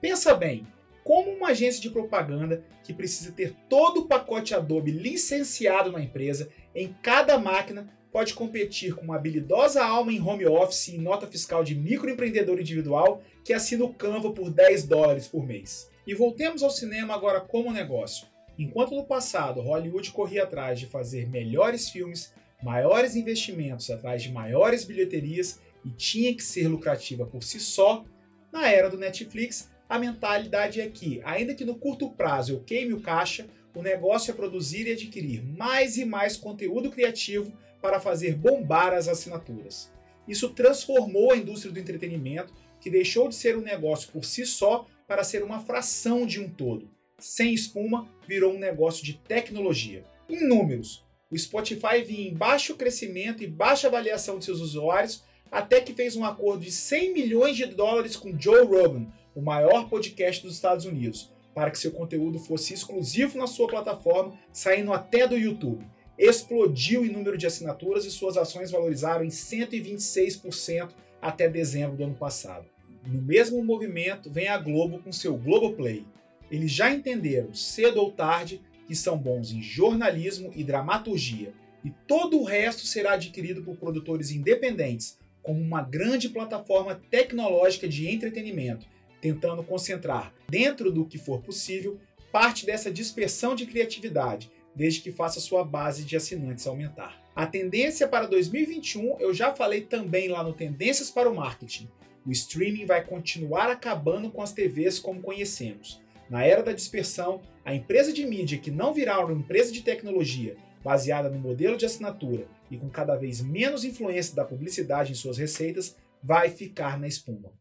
Pensa 0.00 0.34
bem, 0.34 0.66
como 1.02 1.30
uma 1.30 1.48
agência 1.48 1.82
de 1.82 1.90
propaganda 1.90 2.64
que 2.82 2.94
precisa 2.94 3.30
ter 3.30 3.54
todo 3.68 4.00
o 4.00 4.06
pacote 4.06 4.54
Adobe 4.54 4.90
licenciado 4.90 5.92
na 5.92 6.00
empresa, 6.00 6.48
em 6.74 6.94
cada 7.02 7.38
máquina 7.38 7.86
pode 8.10 8.32
competir 8.32 8.94
com 8.94 9.02
uma 9.02 9.16
habilidosa 9.16 9.84
alma 9.84 10.12
em 10.12 10.20
home 10.20 10.46
office 10.46 10.88
e 10.88 10.98
nota 10.98 11.26
fiscal 11.26 11.64
de 11.64 11.74
microempreendedor 11.74 12.60
individual 12.60 13.22
que 13.44 13.52
assina 13.52 13.84
o 13.84 13.92
Canva 13.92 14.30
por 14.30 14.50
10 14.50 14.84
dólares 14.84 15.26
por 15.26 15.44
mês. 15.44 15.90
E 16.06 16.14
voltemos 16.14 16.62
ao 16.62 16.70
cinema 16.70 17.12
agora 17.12 17.40
como 17.40 17.72
negócio. 17.72 18.26
Enquanto 18.58 18.94
no 18.94 19.04
passado 19.04 19.60
Hollywood 19.60 20.12
corria 20.12 20.44
atrás 20.44 20.78
de 20.78 20.86
fazer 20.86 21.28
melhores 21.28 21.88
filmes, 21.88 22.32
maiores 22.62 23.16
investimentos 23.16 23.90
atrás 23.90 24.22
de 24.22 24.32
maiores 24.32 24.84
bilheterias 24.84 25.60
e 25.84 25.90
tinha 25.90 26.34
que 26.34 26.42
ser 26.42 26.68
lucrativa 26.68 27.26
por 27.26 27.42
si 27.42 27.58
só, 27.58 28.04
na 28.52 28.70
era 28.70 28.88
do 28.88 28.96
Netflix, 28.96 29.70
a 29.88 29.98
mentalidade 29.98 30.80
é 30.80 30.88
que, 30.88 31.20
ainda 31.24 31.54
que 31.54 31.64
no 31.64 31.74
curto 31.74 32.10
prazo 32.10 32.52
eu 32.52 32.60
queime 32.60 32.94
o 32.94 33.00
caixa, 33.00 33.46
o 33.74 33.82
negócio 33.82 34.30
é 34.30 34.34
produzir 34.34 34.86
e 34.86 34.92
adquirir 34.92 35.42
mais 35.42 35.98
e 35.98 36.04
mais 36.04 36.36
conteúdo 36.36 36.90
criativo 36.90 37.52
para 37.82 38.00
fazer 38.00 38.34
bombar 38.36 38.94
as 38.94 39.08
assinaturas. 39.08 39.92
Isso 40.26 40.48
transformou 40.50 41.32
a 41.32 41.36
indústria 41.36 41.72
do 41.72 41.78
entretenimento, 41.78 42.54
que 42.80 42.88
deixou 42.88 43.28
de 43.28 43.34
ser 43.34 43.56
um 43.56 43.62
negócio 43.62 44.10
por 44.12 44.24
si 44.24 44.46
só 44.46 44.86
para 45.06 45.24
ser 45.24 45.42
uma 45.42 45.60
fração 45.60 46.26
de 46.26 46.40
um 46.40 46.48
todo. 46.48 46.88
Sem 47.24 47.54
espuma, 47.54 48.06
virou 48.28 48.52
um 48.52 48.58
negócio 48.58 49.02
de 49.02 49.14
tecnologia. 49.14 50.04
Em 50.28 50.46
números, 50.46 51.02
o 51.30 51.38
Spotify 51.38 52.02
vinha 52.06 52.28
em 52.28 52.34
baixo 52.34 52.76
crescimento 52.76 53.42
e 53.42 53.46
baixa 53.46 53.88
avaliação 53.88 54.38
de 54.38 54.44
seus 54.44 54.60
usuários, 54.60 55.24
até 55.50 55.80
que 55.80 55.94
fez 55.94 56.16
um 56.16 56.24
acordo 56.24 56.64
de 56.64 56.70
100 56.70 57.14
milhões 57.14 57.56
de 57.56 57.64
dólares 57.64 58.14
com 58.14 58.38
Joe 58.38 58.66
Rogan, 58.66 59.06
o 59.34 59.40
maior 59.40 59.88
podcast 59.88 60.42
dos 60.42 60.54
Estados 60.54 60.84
Unidos, 60.84 61.32
para 61.54 61.70
que 61.70 61.78
seu 61.78 61.92
conteúdo 61.92 62.38
fosse 62.38 62.74
exclusivo 62.74 63.38
na 63.38 63.46
sua 63.46 63.68
plataforma, 63.68 64.38
saindo 64.52 64.92
até 64.92 65.26
do 65.26 65.38
YouTube 65.38 65.82
explodiu 66.18 67.04
em 67.04 67.10
número 67.10 67.36
de 67.36 67.46
assinaturas 67.46 68.04
e 68.04 68.10
suas 68.10 68.36
ações 68.36 68.70
valorizaram 68.70 69.24
em 69.24 69.28
126% 69.30 70.90
até 71.20 71.48
dezembro 71.48 71.96
do 71.96 72.04
ano 72.04 72.14
passado. 72.14 72.66
No 73.06 73.20
mesmo 73.20 73.64
movimento 73.64 74.30
vem 74.30 74.46
a 74.46 74.56
Globo 74.56 75.00
com 75.00 75.10
seu 75.10 75.36
Globoplay. 75.36 76.06
Eles 76.50 76.70
já 76.70 76.90
entenderam, 76.90 77.54
cedo 77.54 78.00
ou 78.00 78.10
tarde, 78.10 78.60
que 78.86 78.94
são 78.94 79.16
bons 79.16 79.52
em 79.52 79.62
jornalismo 79.62 80.52
e 80.54 80.62
dramaturgia, 80.62 81.52
e 81.84 81.90
todo 82.06 82.38
o 82.38 82.44
resto 82.44 82.86
será 82.86 83.12
adquirido 83.12 83.62
por 83.62 83.76
produtores 83.76 84.30
independentes, 84.30 85.18
como 85.42 85.60
uma 85.60 85.82
grande 85.82 86.28
plataforma 86.28 87.00
tecnológica 87.10 87.86
de 87.86 88.08
entretenimento, 88.08 88.86
tentando 89.20 89.62
concentrar, 89.62 90.32
dentro 90.48 90.90
do 90.90 91.04
que 91.04 91.18
for 91.18 91.40
possível, 91.42 91.98
parte 92.32 92.66
dessa 92.66 92.90
dispersão 92.90 93.54
de 93.54 93.66
criatividade 93.66 94.50
desde 94.74 95.00
que 95.00 95.12
faça 95.12 95.40
sua 95.40 95.64
base 95.64 96.04
de 96.04 96.16
assinantes 96.16 96.66
aumentar. 96.66 97.22
A 97.34 97.46
tendência 97.46 98.08
para 98.08 98.26
2021 98.26 99.20
eu 99.20 99.32
já 99.32 99.54
falei 99.54 99.82
também 99.82 100.28
lá 100.28 100.42
no 100.42 100.52
Tendências 100.52 101.10
para 101.10 101.28
o 101.28 101.34
Marketing. 101.34 101.88
O 102.26 102.30
streaming 102.30 102.86
vai 102.86 103.04
continuar 103.04 103.70
acabando 103.70 104.30
com 104.30 104.42
as 104.42 104.52
TVs 104.52 104.98
como 104.98 105.20
conhecemos. 105.20 106.02
Na 106.28 106.44
era 106.44 106.62
da 106.62 106.72
dispersão, 106.72 107.42
a 107.64 107.74
empresa 107.74 108.12
de 108.12 108.24
mídia 108.24 108.58
que 108.58 108.70
não 108.70 108.94
virar 108.94 109.24
uma 109.24 109.32
empresa 109.32 109.70
de 109.70 109.82
tecnologia 109.82 110.56
baseada 110.82 111.28
no 111.28 111.38
modelo 111.38 111.76
de 111.76 111.84
assinatura 111.84 112.46
e 112.70 112.76
com 112.76 112.88
cada 112.88 113.14
vez 113.16 113.40
menos 113.40 113.84
influência 113.84 114.34
da 114.34 114.44
publicidade 114.44 115.12
em 115.12 115.14
suas 115.14 115.36
receitas 115.36 115.96
vai 116.22 116.48
ficar 116.48 116.98
na 116.98 117.06
espuma. 117.06 117.52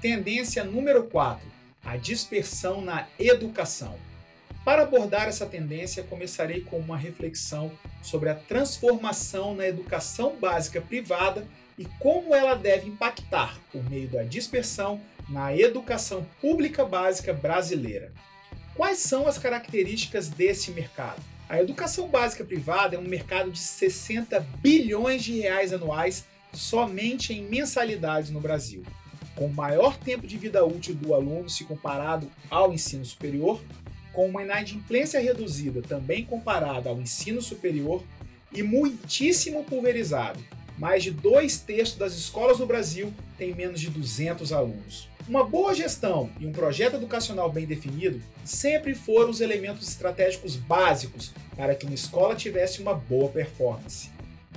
Tendência 0.00 0.64
número 0.64 1.04
4: 1.04 1.46
a 1.84 1.96
dispersão 1.96 2.80
na 2.80 3.08
educação. 3.18 3.98
Para 4.64 4.82
abordar 4.82 5.26
essa 5.26 5.46
tendência, 5.46 6.02
começarei 6.04 6.60
com 6.60 6.78
uma 6.78 6.96
reflexão 6.96 7.72
sobre 8.02 8.28
a 8.28 8.34
transformação 8.34 9.54
na 9.54 9.66
educação 9.66 10.36
básica 10.36 10.80
privada 10.80 11.46
e 11.80 11.86
como 11.98 12.34
ela 12.34 12.54
deve 12.54 12.90
impactar, 12.90 13.58
por 13.72 13.82
meio 13.88 14.06
da 14.06 14.22
dispersão, 14.22 15.00
na 15.26 15.56
educação 15.56 16.26
pública 16.38 16.84
básica 16.84 17.32
brasileira. 17.32 18.12
Quais 18.74 18.98
são 18.98 19.26
as 19.26 19.38
características 19.38 20.28
desse 20.28 20.72
mercado? 20.72 21.22
A 21.48 21.58
educação 21.58 22.06
básica 22.06 22.44
privada 22.44 22.96
é 22.96 22.98
um 22.98 23.08
mercado 23.08 23.50
de 23.50 23.58
60 23.58 24.38
bilhões 24.58 25.24
de 25.24 25.40
reais 25.40 25.72
anuais 25.72 26.26
somente 26.52 27.32
em 27.32 27.44
mensalidades 27.44 28.30
no 28.30 28.42
Brasil. 28.42 28.82
Com 29.34 29.48
maior 29.48 29.96
tempo 29.96 30.26
de 30.26 30.36
vida 30.36 30.62
útil 30.62 30.94
do 30.94 31.14
aluno 31.14 31.48
se 31.48 31.64
comparado 31.64 32.30
ao 32.50 32.74
ensino 32.74 33.06
superior, 33.06 33.58
com 34.12 34.28
uma 34.28 34.42
inadimplência 34.42 35.18
reduzida 35.18 35.80
também 35.80 36.26
comparada 36.26 36.90
ao 36.90 37.00
ensino 37.00 37.40
superior 37.40 38.04
e 38.52 38.62
muitíssimo 38.62 39.64
pulverizado. 39.64 40.40
Mais 40.80 41.02
de 41.02 41.10
dois 41.10 41.58
terços 41.58 41.98
das 41.98 42.14
escolas 42.14 42.58
no 42.58 42.64
Brasil 42.64 43.12
têm 43.36 43.54
menos 43.54 43.82
de 43.82 43.90
200 43.90 44.50
alunos. 44.50 45.10
Uma 45.28 45.44
boa 45.44 45.74
gestão 45.74 46.30
e 46.40 46.46
um 46.46 46.52
projeto 46.52 46.96
educacional 46.96 47.52
bem 47.52 47.66
definido 47.66 48.22
sempre 48.46 48.94
foram 48.94 49.28
os 49.28 49.42
elementos 49.42 49.86
estratégicos 49.86 50.56
básicos 50.56 51.34
para 51.54 51.74
que 51.74 51.84
uma 51.84 51.94
escola 51.94 52.34
tivesse 52.34 52.80
uma 52.80 52.94
boa 52.94 53.28
performance. 53.28 54.08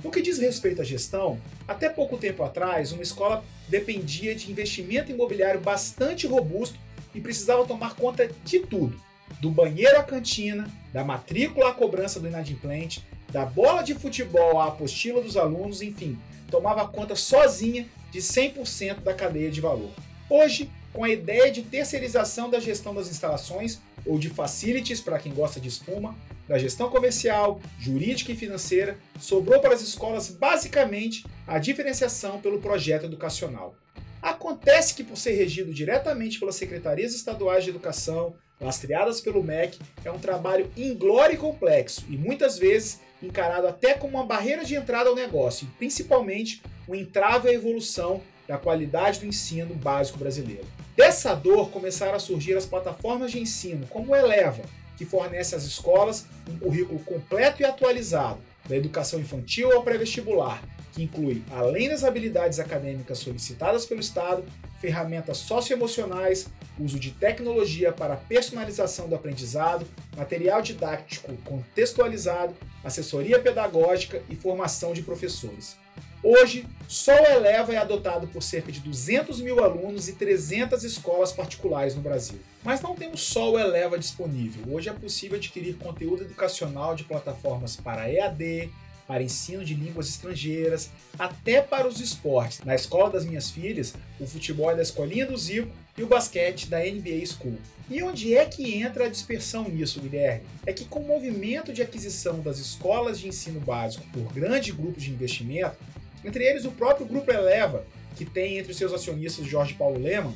No 0.02 0.10
que 0.10 0.22
diz 0.22 0.38
respeito 0.38 0.80
à 0.80 0.84
gestão, 0.84 1.38
até 1.68 1.90
pouco 1.90 2.16
tempo 2.16 2.42
atrás, 2.42 2.90
uma 2.90 3.02
escola 3.02 3.44
dependia 3.68 4.34
de 4.34 4.50
investimento 4.50 5.12
imobiliário 5.12 5.60
bastante 5.60 6.26
robusto 6.26 6.78
e 7.14 7.20
precisava 7.20 7.66
tomar 7.66 7.96
conta 7.96 8.30
de 8.42 8.60
tudo, 8.60 8.98
do 9.42 9.50
banheiro 9.50 9.98
à 9.98 10.02
cantina, 10.02 10.72
da 10.90 11.04
matrícula 11.04 11.68
à 11.68 11.74
cobrança 11.74 12.18
do 12.18 12.28
inadimplente, 12.28 13.04
da 13.34 13.44
bola 13.44 13.82
de 13.82 13.94
futebol 13.94 14.60
à 14.60 14.68
apostila 14.68 15.20
dos 15.20 15.36
alunos, 15.36 15.82
enfim, 15.82 16.16
tomava 16.48 16.86
conta 16.86 17.16
sozinha 17.16 17.84
de 18.12 18.20
100% 18.20 19.00
da 19.00 19.12
cadeia 19.12 19.50
de 19.50 19.60
valor. 19.60 19.90
Hoje, 20.30 20.70
com 20.92 21.02
a 21.02 21.10
ideia 21.10 21.50
de 21.50 21.62
terceirização 21.62 22.48
da 22.48 22.60
gestão 22.60 22.94
das 22.94 23.10
instalações 23.10 23.80
ou 24.06 24.20
de 24.20 24.30
facilities 24.30 25.00
para 25.00 25.18
quem 25.18 25.34
gosta 25.34 25.58
de 25.58 25.66
espuma, 25.66 26.14
da 26.46 26.56
gestão 26.58 26.88
comercial, 26.88 27.60
jurídica 27.76 28.30
e 28.30 28.36
financeira, 28.36 28.96
sobrou 29.18 29.58
para 29.58 29.74
as 29.74 29.82
escolas 29.82 30.30
basicamente 30.30 31.26
a 31.44 31.58
diferenciação 31.58 32.40
pelo 32.40 32.60
projeto 32.60 33.06
educacional. 33.06 33.74
Acontece 34.22 34.94
que, 34.94 35.02
por 35.02 35.16
ser 35.16 35.32
regido 35.32 35.74
diretamente 35.74 36.38
pelas 36.38 36.54
secretarias 36.54 37.12
estaduais 37.12 37.64
de 37.64 37.70
educação, 37.70 38.36
lastreadas 38.60 39.20
pelo 39.20 39.42
MEC, 39.42 39.78
é 40.04 40.10
um 40.10 40.20
trabalho 40.20 40.70
inglório 40.76 41.34
e 41.34 41.38
complexo 41.38 42.04
e 42.08 42.16
muitas 42.16 42.56
vezes 42.56 43.00
encarado 43.24 43.66
até 43.66 43.94
como 43.94 44.16
uma 44.16 44.26
barreira 44.26 44.64
de 44.64 44.74
entrada 44.74 45.08
ao 45.08 45.14
negócio, 45.14 45.66
e 45.66 45.76
principalmente 45.78 46.62
um 46.88 46.94
entrave 46.94 47.48
à 47.48 47.52
evolução 47.52 48.22
da 48.46 48.58
qualidade 48.58 49.20
do 49.20 49.26
ensino 49.26 49.74
básico 49.74 50.18
brasileiro. 50.18 50.66
Dessa 50.96 51.34
dor 51.34 51.70
começaram 51.70 52.14
a 52.14 52.20
surgir 52.20 52.56
as 52.56 52.66
plataformas 52.66 53.32
de 53.32 53.40
ensino, 53.40 53.86
como 53.88 54.12
o 54.12 54.16
Eleva, 54.16 54.62
que 54.96 55.04
fornece 55.04 55.54
às 55.54 55.64
escolas 55.64 56.26
um 56.48 56.58
currículo 56.58 57.00
completo 57.00 57.62
e 57.62 57.64
atualizado, 57.64 58.40
da 58.68 58.76
educação 58.76 59.18
infantil 59.18 59.72
ao 59.72 59.82
pré-vestibular, 59.82 60.62
que 60.94 61.02
inclui, 61.02 61.42
além 61.50 61.88
das 61.88 62.04
habilidades 62.04 62.60
acadêmicas 62.60 63.18
solicitadas 63.18 63.84
pelo 63.84 64.00
Estado, 64.00 64.44
ferramentas 64.80 65.38
socioemocionais, 65.38 66.46
uso 66.78 67.00
de 67.00 67.10
tecnologia 67.10 67.90
para 67.90 68.16
personalização 68.16 69.08
do 69.08 69.14
aprendizado, 69.16 69.84
material 70.16 70.62
didático 70.62 71.36
contextualizado, 71.44 72.54
assessoria 72.84 73.40
pedagógica 73.40 74.22
e 74.30 74.36
formação 74.36 74.92
de 74.92 75.02
professores. 75.02 75.76
Hoje, 76.22 76.64
só 76.88 77.12
o 77.12 77.26
Eleva 77.26 77.74
é 77.74 77.76
adotado 77.76 78.26
por 78.28 78.42
cerca 78.42 78.72
de 78.72 78.80
200 78.80 79.42
mil 79.42 79.62
alunos 79.62 80.08
e 80.08 80.14
300 80.14 80.82
escolas 80.82 81.32
particulares 81.32 81.94
no 81.94 82.00
Brasil. 82.00 82.38
Mas 82.62 82.80
não 82.80 82.94
temos 82.94 83.20
só 83.20 83.52
o 83.52 83.58
Eleva 83.58 83.98
disponível. 83.98 84.74
Hoje 84.74 84.88
é 84.88 84.92
possível 84.92 85.36
adquirir 85.36 85.76
conteúdo 85.76 86.22
educacional 86.22 86.94
de 86.94 87.04
plataformas 87.04 87.76
para 87.76 88.10
EAD, 88.10 88.70
para 89.06 89.22
ensino 89.22 89.64
de 89.64 89.74
línguas 89.74 90.08
estrangeiras, 90.08 90.90
até 91.18 91.60
para 91.60 91.86
os 91.86 92.00
esportes. 92.00 92.60
Na 92.64 92.74
escola 92.74 93.10
das 93.10 93.24
minhas 93.24 93.50
filhas, 93.50 93.94
o 94.18 94.26
futebol 94.26 94.70
é 94.70 94.76
da 94.76 94.82
Escolinha 94.82 95.26
do 95.26 95.36
Zico 95.36 95.70
e 95.96 96.02
o 96.02 96.06
basquete 96.06 96.68
da 96.68 96.78
NBA 96.78 97.24
School. 97.26 97.58
E 97.90 98.02
onde 98.02 98.34
é 98.34 98.46
que 98.46 98.74
entra 98.74 99.04
a 99.04 99.10
dispersão 99.10 99.68
nisso, 99.68 100.00
Guilherme? 100.00 100.46
É 100.64 100.72
que 100.72 100.86
com 100.86 101.00
o 101.00 101.06
movimento 101.06 101.72
de 101.72 101.82
aquisição 101.82 102.40
das 102.40 102.58
escolas 102.58 103.20
de 103.20 103.28
ensino 103.28 103.60
básico 103.60 104.06
por 104.12 104.32
grandes 104.32 104.74
grupos 104.74 105.02
de 105.02 105.10
investimento, 105.10 105.76
entre 106.24 106.44
eles 106.44 106.64
o 106.64 106.72
próprio 106.72 107.06
Grupo 107.06 107.30
Eleva, 107.30 107.84
que 108.16 108.24
tem 108.24 108.58
entre 108.58 108.72
seus 108.72 108.92
acionistas 108.92 109.46
Jorge 109.46 109.74
Paulo 109.74 110.00
Leman, 110.00 110.32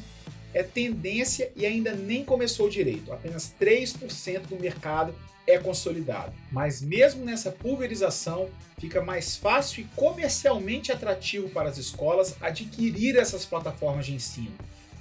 é 0.55 0.63
tendência 0.63 1.51
e 1.55 1.67
ainda 1.67 1.95
nem 1.95 2.25
começou 2.25 2.69
direito. 2.69 3.13
Apenas 3.13 3.55
3% 3.61 4.47
do 4.47 4.57
mercado 4.57 5.15
é 5.47 5.59
consolidado. 5.59 6.33
Mas 6.53 6.83
mesmo 6.83 7.25
nessa 7.25 7.51
pulverização, 7.51 8.49
fica 8.79 9.03
mais 9.03 9.37
fácil 9.37 9.83
e 9.83 9.89
comercialmente 9.97 10.93
atrativo 10.93 11.49
para 11.49 11.69
as 11.69 11.79
escolas 11.79 12.37
adquirir 12.41 13.17
essas 13.17 13.45
plataformas 13.45 14.07
de 14.07 14.15
ensino, 14.15 14.53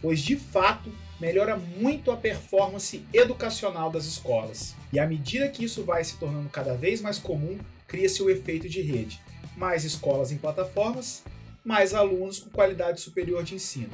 pois 0.02 0.22
de 0.22 0.38
fato 0.38 0.92
melhora 1.20 1.58
muito 1.58 2.12
a 2.12 2.18
performance 2.18 3.04
educacional 3.14 3.92
das 3.92 4.06
escolas. 4.06 4.76
E 4.94 5.00
à 5.00 5.06
medida 5.06 5.50
que 5.50 5.66
isso 5.66 5.84
vai 5.84 6.04
se 6.04 6.18
tornando 6.18 6.50
cada 6.50 6.76
vez 6.76 7.02
mais 7.02 7.18
comum, 7.18 7.58
cria-se 7.88 8.22
o 8.24 8.30
efeito 8.30 8.70
de 8.70 8.82
rede 8.82 9.20
mais 9.58 9.84
escolas 9.84 10.32
em 10.32 10.38
plataformas, 10.38 11.24
mais 11.66 11.94
alunos 11.94 12.40
com 12.40 12.50
qualidade 12.52 13.02
superior 13.02 13.44
de 13.44 13.56
ensino. 13.56 13.90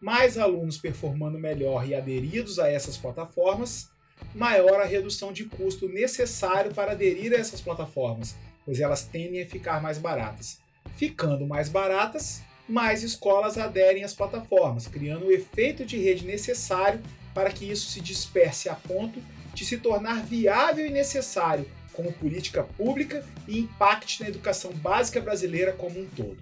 Mais 0.00 0.38
alunos 0.38 0.78
performando 0.78 1.38
melhor 1.38 1.88
e 1.88 1.94
aderidos 1.94 2.58
a 2.58 2.70
essas 2.70 2.96
plataformas, 2.96 3.90
maior 4.34 4.80
a 4.80 4.84
redução 4.84 5.32
de 5.32 5.44
custo 5.44 5.88
necessário 5.88 6.72
para 6.72 6.92
aderir 6.92 7.32
a 7.32 7.36
essas 7.36 7.60
plataformas, 7.60 8.36
pois 8.64 8.80
elas 8.80 9.04
tendem 9.04 9.42
a 9.42 9.46
ficar 9.46 9.82
mais 9.82 9.98
baratas. 9.98 10.60
Ficando 10.96 11.46
mais 11.46 11.68
baratas, 11.68 12.42
mais 12.68 13.02
escolas 13.02 13.58
aderem 13.58 14.04
às 14.04 14.14
plataformas, 14.14 14.86
criando 14.86 15.26
o 15.26 15.32
efeito 15.32 15.84
de 15.84 15.96
rede 15.96 16.24
necessário 16.24 17.00
para 17.34 17.50
que 17.50 17.70
isso 17.70 17.90
se 17.90 18.00
disperse 18.00 18.68
a 18.68 18.74
ponto 18.74 19.20
de 19.54 19.64
se 19.64 19.78
tornar 19.78 20.22
viável 20.24 20.86
e 20.86 20.90
necessário 20.90 21.66
como 21.92 22.12
política 22.12 22.62
pública 22.62 23.24
e 23.48 23.58
impacte 23.58 24.22
na 24.22 24.28
educação 24.28 24.70
básica 24.72 25.20
brasileira 25.20 25.72
como 25.72 25.98
um 25.98 26.06
todo. 26.06 26.36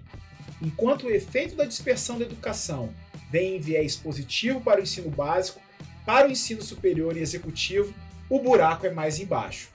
Enquanto 0.61 1.07
o 1.07 1.09
efeito 1.09 1.55
da 1.55 1.65
dispersão 1.65 2.19
da 2.19 2.25
educação 2.25 2.93
vem 3.31 3.55
em 3.55 3.59
viés 3.59 3.95
positivo 3.95 4.61
para 4.61 4.79
o 4.79 4.83
ensino 4.83 5.09
básico, 5.09 5.61
para 6.05 6.27
o 6.27 6.31
ensino 6.31 6.61
superior 6.61 7.17
e 7.17 7.21
executivo, 7.21 7.93
o 8.29 8.39
buraco 8.39 8.85
é 8.85 8.91
mais 8.91 9.19
embaixo. 9.19 9.69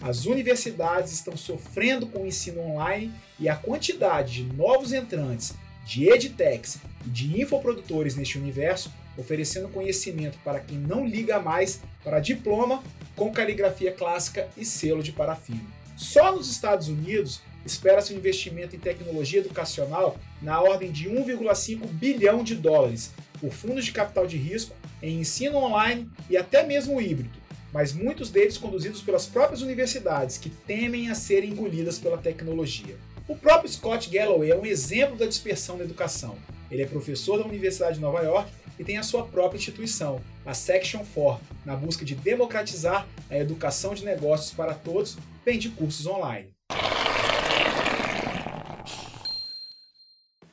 As 0.00 0.26
universidades 0.26 1.12
estão 1.12 1.36
sofrendo 1.36 2.06
com 2.06 2.22
o 2.22 2.26
ensino 2.26 2.60
online 2.60 3.12
e 3.38 3.48
a 3.48 3.56
quantidade 3.56 4.44
de 4.44 4.54
novos 4.54 4.92
entrantes, 4.92 5.54
de 5.84 6.08
edtechs 6.08 6.78
e 7.04 7.08
de 7.08 7.40
infoprodutores 7.40 8.14
neste 8.14 8.38
universo, 8.38 8.92
oferecendo 9.16 9.68
conhecimento 9.68 10.38
para 10.44 10.60
quem 10.60 10.78
não 10.78 11.04
liga 11.04 11.40
mais 11.40 11.80
para 12.04 12.20
diploma 12.20 12.82
com 13.16 13.32
caligrafia 13.32 13.90
clássica 13.90 14.48
e 14.56 14.64
selo 14.64 15.02
de 15.02 15.10
parafina. 15.10 15.64
Só 15.96 16.32
nos 16.32 16.48
Estados 16.48 16.88
Unidos 16.88 17.42
espera-se 17.68 18.12
um 18.12 18.16
investimento 18.16 18.74
em 18.74 18.78
tecnologia 18.78 19.40
educacional 19.40 20.18
na 20.42 20.60
ordem 20.60 20.90
de 20.90 21.08
1,5 21.08 21.86
bilhão 21.86 22.42
de 22.42 22.54
dólares 22.54 23.12
por 23.40 23.52
fundos 23.52 23.84
de 23.84 23.92
capital 23.92 24.26
de 24.26 24.36
risco 24.36 24.74
em 25.02 25.20
ensino 25.20 25.58
online 25.58 26.10
e 26.28 26.36
até 26.36 26.66
mesmo 26.66 27.00
híbrido, 27.00 27.38
mas 27.72 27.92
muitos 27.92 28.30
deles 28.30 28.58
conduzidos 28.58 29.02
pelas 29.02 29.26
próprias 29.26 29.62
universidades 29.62 30.38
que 30.38 30.50
temem 30.50 31.10
a 31.10 31.14
serem 31.14 31.50
engolidas 31.50 31.98
pela 31.98 32.18
tecnologia. 32.18 32.96
O 33.28 33.36
próprio 33.36 33.70
Scott 33.70 34.08
Galloway 34.10 34.50
é 34.50 34.56
um 34.56 34.66
exemplo 34.66 35.16
da 35.16 35.26
dispersão 35.26 35.76
da 35.76 35.84
educação. 35.84 36.36
Ele 36.70 36.82
é 36.82 36.86
professor 36.86 37.38
da 37.38 37.44
Universidade 37.44 37.96
de 37.96 38.00
Nova 38.00 38.22
York 38.22 38.50
e 38.78 38.84
tem 38.84 38.96
a 38.96 39.02
sua 39.02 39.24
própria 39.24 39.58
instituição, 39.58 40.20
a 40.46 40.54
Section 40.54 41.04
4, 41.14 41.44
na 41.64 41.76
busca 41.76 42.04
de 42.04 42.14
democratizar 42.14 43.06
a 43.28 43.36
educação 43.36 43.92
de 43.94 44.04
negócios 44.04 44.52
para 44.52 44.72
todos, 44.72 45.18
vende 45.44 45.68
cursos 45.68 46.06
online. 46.06 46.57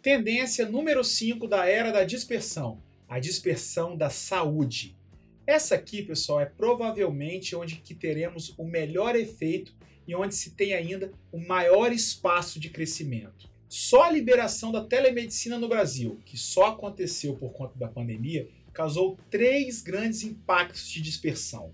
Tendência 0.05 0.69
número 0.69 1.03
5 1.03 1.47
da 1.47 1.67
era 1.67 1.91
da 1.91 2.03
dispersão, 2.03 2.79
a 3.09 3.17
dispersão 3.17 3.97
da 3.97 4.07
saúde. 4.07 4.95
Essa 5.47 5.73
aqui, 5.73 6.03
pessoal, 6.03 6.41
é 6.41 6.45
provavelmente 6.45 7.55
onde 7.55 7.77
que 7.77 7.95
teremos 7.95 8.53
o 8.55 8.65
melhor 8.65 9.15
efeito 9.15 9.73
e 10.07 10.13
onde 10.13 10.35
se 10.35 10.51
tem 10.51 10.75
ainda 10.75 11.11
o 11.31 11.39
maior 11.39 11.91
espaço 11.91 12.59
de 12.59 12.69
crescimento. 12.69 13.49
Só 13.67 14.03
a 14.03 14.11
liberação 14.11 14.71
da 14.71 14.83
telemedicina 14.83 15.57
no 15.57 15.67
Brasil, 15.67 16.19
que 16.23 16.37
só 16.37 16.67
aconteceu 16.67 17.33
por 17.33 17.51
conta 17.51 17.75
da 17.75 17.87
pandemia, 17.87 18.47
causou 18.73 19.17
três 19.31 19.81
grandes 19.81 20.21
impactos 20.21 20.87
de 20.87 21.01
dispersão. 21.01 21.73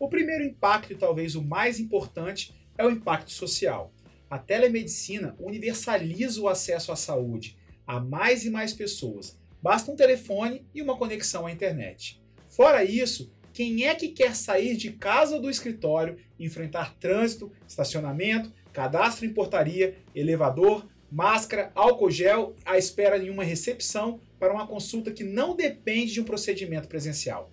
O 0.00 0.08
primeiro 0.08 0.42
impacto, 0.42 0.92
e 0.92 0.96
talvez 0.96 1.36
o 1.36 1.44
mais 1.44 1.78
importante, 1.78 2.52
é 2.76 2.84
o 2.84 2.90
impacto 2.90 3.30
social. 3.30 3.92
A 4.32 4.38
telemedicina 4.38 5.36
universaliza 5.38 6.40
o 6.40 6.48
acesso 6.48 6.90
à 6.90 6.96
saúde 6.96 7.54
a 7.86 8.00
mais 8.00 8.46
e 8.46 8.50
mais 8.50 8.72
pessoas. 8.72 9.38
Basta 9.60 9.92
um 9.92 9.94
telefone 9.94 10.64
e 10.74 10.80
uma 10.80 10.96
conexão 10.96 11.46
à 11.46 11.52
internet. 11.52 12.18
Fora 12.48 12.82
isso, 12.82 13.30
quem 13.52 13.84
é 13.84 13.94
que 13.94 14.08
quer 14.08 14.34
sair 14.34 14.74
de 14.74 14.90
casa 14.92 15.34
ou 15.34 15.42
do 15.42 15.50
escritório, 15.50 16.16
enfrentar 16.40 16.94
trânsito, 16.94 17.52
estacionamento, 17.68 18.50
cadastro 18.72 19.26
em 19.26 19.34
portaria, 19.34 19.98
elevador, 20.14 20.88
máscara, 21.10 21.70
álcool 21.74 22.10
gel, 22.10 22.56
à 22.64 22.78
espera 22.78 23.20
de 23.20 23.28
uma 23.28 23.44
recepção 23.44 24.18
para 24.40 24.54
uma 24.54 24.66
consulta 24.66 25.12
que 25.12 25.24
não 25.24 25.54
depende 25.54 26.10
de 26.10 26.22
um 26.22 26.24
procedimento 26.24 26.88
presencial? 26.88 27.50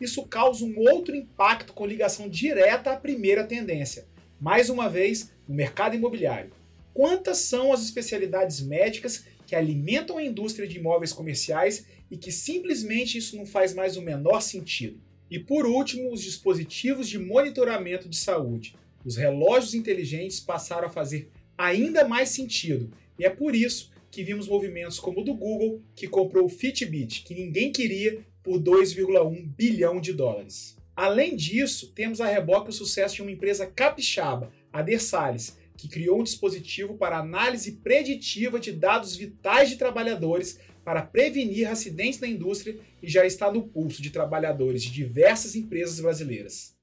Isso 0.00 0.24
causa 0.24 0.64
um 0.64 0.74
outro 0.78 1.14
impacto 1.14 1.74
com 1.74 1.84
ligação 1.84 2.30
direta 2.30 2.92
à 2.92 2.96
primeira 2.96 3.44
tendência. 3.44 4.06
Mais 4.40 4.68
uma 4.68 4.88
vez, 4.88 5.32
no 5.48 5.54
mercado 5.54 5.96
imobiliário. 5.96 6.52
Quantas 6.92 7.38
são 7.38 7.72
as 7.72 7.82
especialidades 7.82 8.60
médicas 8.60 9.24
que 9.46 9.54
alimentam 9.54 10.18
a 10.18 10.24
indústria 10.24 10.66
de 10.66 10.78
imóveis 10.78 11.12
comerciais 11.12 11.86
e 12.10 12.16
que 12.16 12.30
simplesmente 12.30 13.18
isso 13.18 13.36
não 13.36 13.46
faz 13.46 13.74
mais 13.74 13.96
o 13.96 14.02
menor 14.02 14.40
sentido? 14.40 15.00
E 15.30 15.38
por 15.38 15.66
último, 15.66 16.12
os 16.12 16.22
dispositivos 16.22 17.08
de 17.08 17.18
monitoramento 17.18 18.08
de 18.08 18.16
saúde. 18.16 18.76
Os 19.04 19.16
relógios 19.16 19.74
inteligentes 19.74 20.40
passaram 20.40 20.86
a 20.86 20.90
fazer 20.90 21.30
ainda 21.56 22.06
mais 22.06 22.30
sentido, 22.30 22.90
e 23.18 23.24
é 23.24 23.30
por 23.30 23.54
isso 23.54 23.90
que 24.10 24.22
vimos 24.22 24.48
movimentos 24.48 24.98
como 24.98 25.20
o 25.20 25.24
do 25.24 25.34
Google, 25.34 25.82
que 25.94 26.06
comprou 26.06 26.46
o 26.46 26.48
Fitbit, 26.48 27.22
que 27.24 27.34
ninguém 27.34 27.72
queria, 27.72 28.20
por 28.42 28.60
2,1 28.60 29.44
bilhão 29.56 30.00
de 30.00 30.12
dólares. 30.12 30.76
Além 30.96 31.34
disso, 31.34 31.92
temos 31.92 32.20
a 32.20 32.26
reboque 32.26 32.70
o 32.70 32.72
sucesso 32.72 33.16
de 33.16 33.22
uma 33.22 33.30
empresa 33.30 33.66
capixaba, 33.66 34.52
a 34.72 34.80
Dersales, 34.80 35.58
que 35.76 35.88
criou 35.88 36.20
um 36.20 36.22
dispositivo 36.22 36.96
para 36.96 37.18
análise 37.18 37.72
preditiva 37.72 38.60
de 38.60 38.70
dados 38.70 39.16
vitais 39.16 39.68
de 39.68 39.76
trabalhadores 39.76 40.60
para 40.84 41.02
prevenir 41.02 41.68
acidentes 41.68 42.20
na 42.20 42.28
indústria 42.28 42.78
e 43.02 43.08
já 43.08 43.26
está 43.26 43.50
no 43.50 43.66
pulso 43.66 44.00
de 44.00 44.10
trabalhadores 44.10 44.84
de 44.84 44.92
diversas 44.92 45.56
empresas 45.56 45.98
brasileiras. 45.98 46.76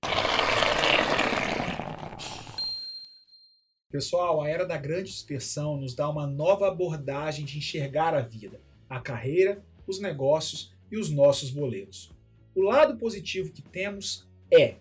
Pessoal, 3.90 4.42
a 4.42 4.50
era 4.50 4.66
da 4.66 4.78
grande 4.78 5.12
dispersão 5.12 5.78
nos 5.78 5.96
dá 5.96 6.10
uma 6.10 6.28
nova 6.28 6.68
abordagem 6.68 7.46
de 7.46 7.58
enxergar 7.58 8.14
a 8.14 8.22
vida, 8.22 8.60
a 8.90 9.00
carreira, 9.00 9.64
os 9.88 10.00
negócios 10.00 10.74
e 10.92 10.98
os 10.98 11.10
nossos 11.10 11.50
boletos. 11.50 12.12
O 12.54 12.62
lado 12.62 12.98
positivo 12.98 13.52
que 13.52 13.62
temos 13.62 14.28
é 14.52 14.76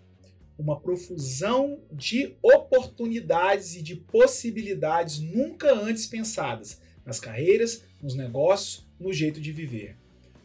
uma 0.58 0.78
profusão 0.78 1.78
de 1.90 2.34
oportunidades 2.42 3.76
e 3.76 3.82
de 3.82 3.96
possibilidades 3.96 5.20
nunca 5.20 5.72
antes 5.72 6.06
pensadas 6.06 6.80
nas 7.04 7.18
carreiras, 7.18 7.84
nos 8.02 8.14
negócios, 8.14 8.86
no 8.98 9.12
jeito 9.12 9.40
de 9.40 9.52
viver. 9.52 9.96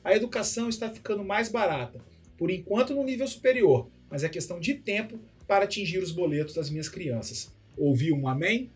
A 0.04 0.16
educação 0.16 0.70
está 0.70 0.90
ficando 0.90 1.24
mais 1.24 1.50
barata, 1.50 2.00
por 2.38 2.52
enquanto 2.52 2.94
no 2.94 3.04
nível 3.04 3.28
superior, 3.28 3.90
mas 4.10 4.24
é 4.24 4.30
questão 4.30 4.60
de 4.60 4.76
tempo 4.76 5.20
para 5.48 5.66
atingir 5.66 6.00
os 6.00 6.12
boletos 6.12 6.54
das 6.54 6.70
minhas 6.70 6.88
crianças. 6.88 7.54
Ouviu 7.78 8.16
um 8.16 8.28
amém? 8.28 8.72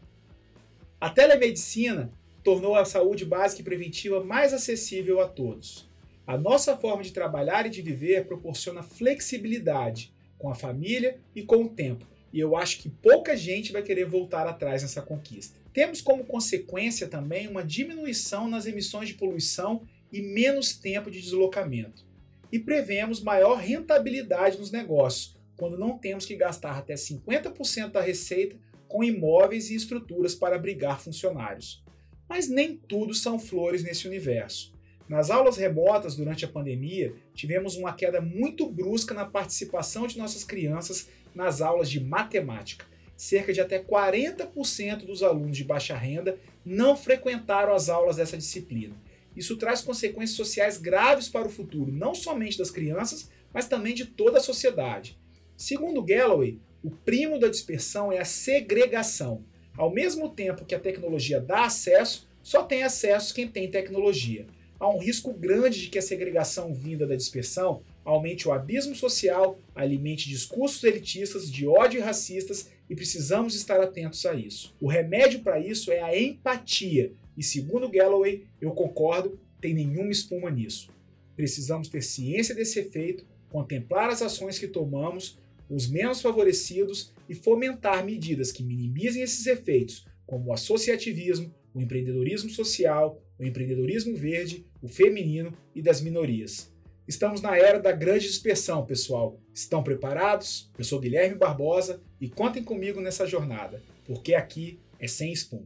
A 0.99 1.09
telemedicina 1.09 2.11
tornou 2.43 2.75
a 2.75 2.83
saúde 2.83 3.25
básica 3.25 3.61
e 3.61 3.65
preventiva 3.65 4.23
mais 4.23 4.53
acessível 4.53 5.21
a 5.21 5.27
todos. 5.27 5.88
A 6.29 6.37
nossa 6.37 6.77
forma 6.77 7.01
de 7.01 7.11
trabalhar 7.11 7.65
e 7.65 7.71
de 7.71 7.81
viver 7.81 8.27
proporciona 8.27 8.83
flexibilidade 8.83 10.13
com 10.37 10.47
a 10.47 10.53
família 10.53 11.19
e 11.35 11.41
com 11.41 11.63
o 11.63 11.69
tempo. 11.69 12.05
E 12.31 12.39
eu 12.39 12.55
acho 12.55 12.77
que 12.77 12.87
pouca 12.87 13.35
gente 13.35 13.71
vai 13.71 13.81
querer 13.81 14.05
voltar 14.05 14.45
atrás 14.45 14.83
nessa 14.83 15.01
conquista. 15.01 15.59
Temos 15.73 16.01
como 16.01 16.23
consequência 16.23 17.07
também 17.07 17.47
uma 17.47 17.63
diminuição 17.63 18.47
nas 18.47 18.67
emissões 18.67 19.07
de 19.07 19.15
poluição 19.15 19.81
e 20.13 20.21
menos 20.21 20.77
tempo 20.77 21.09
de 21.09 21.19
deslocamento. 21.19 22.05
E 22.51 22.59
prevemos 22.59 23.23
maior 23.23 23.57
rentabilidade 23.57 24.59
nos 24.59 24.69
negócios, 24.69 25.35
quando 25.57 25.79
não 25.79 25.97
temos 25.97 26.27
que 26.27 26.35
gastar 26.35 26.77
até 26.77 26.93
50% 26.93 27.89
da 27.89 28.01
receita 28.01 28.55
com 28.87 29.03
imóveis 29.03 29.71
e 29.71 29.75
estruturas 29.75 30.35
para 30.35 30.57
abrigar 30.57 31.01
funcionários. 31.01 31.83
Mas 32.29 32.47
nem 32.47 32.77
tudo 32.77 33.15
são 33.15 33.39
flores 33.39 33.81
nesse 33.81 34.07
universo. 34.07 34.77
Nas 35.09 35.31
aulas 35.31 35.57
remotas 35.57 36.15
durante 36.15 36.45
a 36.45 36.47
pandemia, 36.47 37.15
tivemos 37.33 37.75
uma 37.75 37.91
queda 37.91 38.21
muito 38.21 38.69
brusca 38.69 39.11
na 39.11 39.25
participação 39.25 40.05
de 40.05 40.19
nossas 40.19 40.43
crianças 40.43 41.09
nas 41.33 41.61
aulas 41.61 41.89
de 41.89 41.99
matemática. 41.99 42.85
Cerca 43.17 43.51
de 43.51 43.59
até 43.59 43.83
40% 43.83 45.07
dos 45.07 45.23
alunos 45.23 45.57
de 45.57 45.63
baixa 45.63 45.97
renda 45.97 46.37
não 46.63 46.95
frequentaram 46.95 47.73
as 47.73 47.89
aulas 47.89 48.17
dessa 48.17 48.37
disciplina. 48.37 48.95
Isso 49.35 49.57
traz 49.57 49.81
consequências 49.81 50.37
sociais 50.37 50.77
graves 50.77 51.27
para 51.27 51.47
o 51.47 51.51
futuro, 51.51 51.91
não 51.91 52.13
somente 52.13 52.59
das 52.59 52.69
crianças, 52.69 53.31
mas 53.51 53.67
também 53.67 53.95
de 53.95 54.05
toda 54.05 54.37
a 54.37 54.41
sociedade. 54.41 55.17
Segundo 55.57 56.03
Galloway, 56.03 56.59
o 56.83 56.91
primo 56.91 57.39
da 57.39 57.47
dispersão 57.47 58.11
é 58.11 58.19
a 58.19 58.25
segregação. 58.25 59.43
Ao 59.75 59.91
mesmo 59.91 60.29
tempo 60.29 60.65
que 60.65 60.75
a 60.75 60.79
tecnologia 60.79 61.41
dá 61.41 61.65
acesso, 61.65 62.29
só 62.43 62.61
tem 62.61 62.83
acesso 62.83 63.33
quem 63.33 63.47
tem 63.47 63.71
tecnologia 63.71 64.45
há 64.79 64.89
um 64.89 64.97
risco 64.97 65.33
grande 65.33 65.81
de 65.81 65.89
que 65.89 65.99
a 65.99 66.01
segregação 66.01 66.73
vinda 66.73 67.05
da 67.05 67.15
dispersão 67.15 67.81
aumente 68.05 68.47
o 68.47 68.53
abismo 68.53 68.95
social, 68.95 69.59
alimente 69.75 70.29
discursos 70.29 70.83
elitistas 70.83 71.51
de 71.51 71.67
ódio 71.67 71.99
e 71.99 72.03
racistas 72.03 72.69
e 72.89 72.95
precisamos 72.95 73.53
estar 73.53 73.79
atentos 73.81 74.25
a 74.25 74.33
isso. 74.33 74.73
O 74.79 74.87
remédio 74.87 75.41
para 75.41 75.59
isso 75.59 75.91
é 75.91 75.99
a 75.99 76.17
empatia, 76.17 77.11
e 77.37 77.43
segundo 77.43 77.89
Galloway, 77.89 78.45
eu 78.59 78.71
concordo, 78.71 79.39
tem 79.61 79.73
nenhuma 79.73 80.11
espuma 80.11 80.49
nisso. 80.49 80.89
Precisamos 81.35 81.87
ter 81.87 82.01
ciência 82.01 82.55
desse 82.55 82.79
efeito, 82.79 83.25
contemplar 83.49 84.09
as 84.09 84.21
ações 84.21 84.57
que 84.57 84.67
tomamos, 84.67 85.37
os 85.69 85.87
menos 85.87 86.21
favorecidos 86.21 87.13
e 87.27 87.35
fomentar 87.35 88.03
medidas 88.03 88.51
que 88.51 88.63
minimizem 88.63 89.21
esses 89.21 89.45
efeitos, 89.45 90.05
como 90.25 90.49
o 90.49 90.53
associativismo, 90.53 91.53
o 91.73 91.79
empreendedorismo 91.79 92.49
social, 92.49 93.21
o 93.39 93.45
empreendedorismo 93.45 94.15
verde, 94.15 94.65
o 94.81 94.87
feminino 94.87 95.57
e 95.73 95.81
das 95.81 96.01
minorias. 96.01 96.71
Estamos 97.07 97.41
na 97.41 97.57
era 97.57 97.79
da 97.79 97.91
grande 97.91 98.27
dispersão, 98.27 98.85
pessoal. 98.85 99.39
Estão 99.53 99.81
preparados? 99.81 100.69
Eu 100.77 100.83
sou 100.83 100.99
Guilherme 100.99 101.35
Barbosa 101.35 102.03
e 102.21 102.29
contem 102.29 102.63
comigo 102.63 103.01
nessa 103.01 103.25
jornada, 103.25 103.81
porque 104.05 104.35
aqui 104.35 104.79
é 104.99 105.07
sem 105.07 105.31
espuma. 105.31 105.63